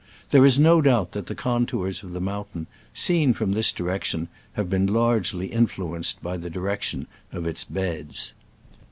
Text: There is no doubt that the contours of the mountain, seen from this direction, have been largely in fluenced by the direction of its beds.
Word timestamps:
There 0.31 0.43
is 0.47 0.57
no 0.57 0.81
doubt 0.81 1.11
that 1.11 1.27
the 1.27 1.35
contours 1.35 2.01
of 2.01 2.11
the 2.11 2.19
mountain, 2.19 2.65
seen 2.91 3.33
from 3.33 3.51
this 3.51 3.71
direction, 3.71 4.29
have 4.53 4.67
been 4.67 4.87
largely 4.87 5.51
in 5.53 5.67
fluenced 5.67 6.23
by 6.23 6.37
the 6.37 6.49
direction 6.49 7.05
of 7.31 7.45
its 7.45 7.63
beds. 7.63 8.33